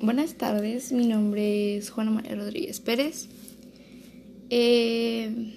[0.00, 3.28] Buenas tardes, mi nombre es Juana María Rodríguez Pérez.
[4.50, 5.54] Eh,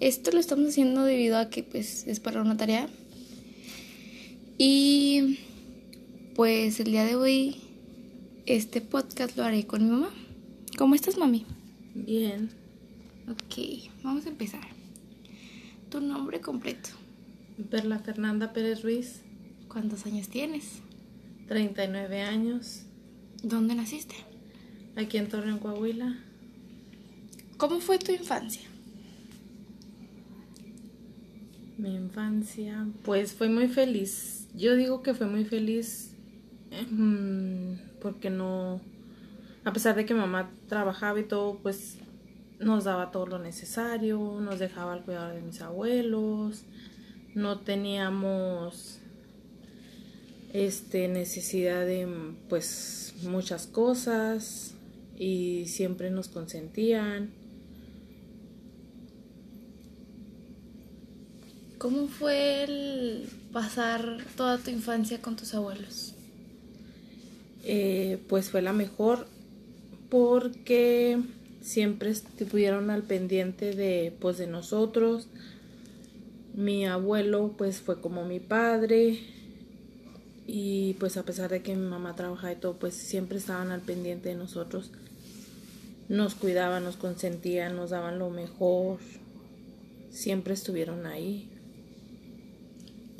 [0.00, 2.90] esto lo estamos haciendo debido a que pues es para una tarea.
[4.58, 5.38] Y
[6.36, 7.56] pues el día de hoy
[8.44, 10.10] este podcast lo haré con mi mamá.
[10.76, 11.46] ¿Cómo estás, mami?
[11.94, 12.50] Bien.
[13.30, 14.68] Ok, vamos a empezar.
[15.88, 16.90] Tu nombre completo.
[17.70, 19.22] Perla Fernanda Pérez Ruiz,
[19.68, 20.80] ¿Cuántos años tienes?
[21.48, 22.82] 39 años,
[23.42, 24.14] ¿Dónde naciste?
[24.96, 26.18] aquí en Torreón, Coahuila.
[27.56, 28.68] ¿Cómo fue tu infancia?
[31.78, 34.48] Mi infancia, pues fue muy feliz.
[34.54, 36.12] Yo digo que fue muy feliz
[36.90, 38.80] mm, porque no,
[39.64, 41.98] a pesar de que mamá trabajaba y todo, pues
[42.58, 46.64] nos daba todo lo necesario, nos dejaba al cuidado de mis abuelos,
[47.34, 49.00] no teníamos
[50.52, 52.08] este necesidad de
[52.48, 54.74] pues muchas cosas
[55.18, 57.30] y siempre nos consentían.
[61.78, 66.14] ¿Cómo fue el pasar toda tu infancia con tus abuelos?
[67.64, 69.26] Eh, pues fue la mejor
[70.08, 71.20] porque
[71.60, 75.28] siempre estuvieron al pendiente de pues de nosotros
[76.54, 79.20] mi abuelo pues fue como mi padre
[80.50, 83.82] y pues a pesar de que mi mamá trabajaba y todo pues siempre estaban al
[83.82, 84.90] pendiente de nosotros
[86.08, 88.98] nos cuidaban nos consentían nos daban lo mejor
[90.10, 91.50] siempre estuvieron ahí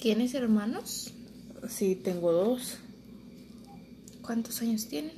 [0.00, 1.12] ¿Tienes hermanos?
[1.68, 2.78] sí tengo dos
[4.22, 5.12] ¿Cuántos años tienen?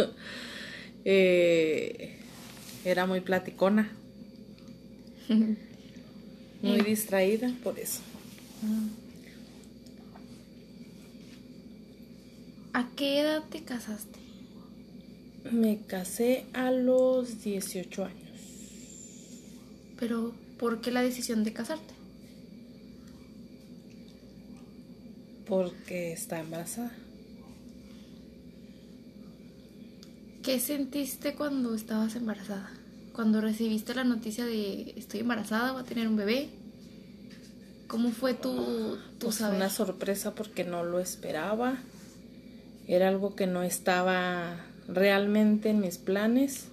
[1.04, 2.18] eh,
[2.84, 3.90] era muy platicona,
[6.62, 8.00] muy distraída por eso.
[12.72, 14.18] ¿A qué edad te casaste?
[15.50, 18.27] Me casé a los 18 años,
[19.98, 21.94] Pero, ¿por qué la decisión de casarte?
[25.48, 26.92] porque estaba embarazada.
[30.42, 32.70] ¿Qué sentiste cuando estabas embarazada?
[33.14, 36.50] Cuando recibiste la noticia de estoy embarazada, voy a tener un bebé.
[37.86, 39.56] ¿Cómo fue tu, tu Pues, saber?
[39.56, 41.78] una sorpresa porque no lo esperaba.
[42.86, 44.56] Era algo que no estaba
[44.86, 46.68] realmente en mis planes.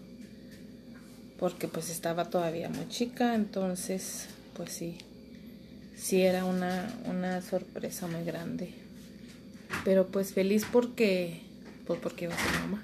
[1.37, 3.35] Porque pues estaba todavía muy chica.
[3.35, 4.97] Entonces, pues sí.
[5.95, 8.73] Sí era una, una sorpresa muy grande.
[9.83, 11.41] Pero pues feliz porque.
[11.85, 12.83] Pues porque iba a ser mamá.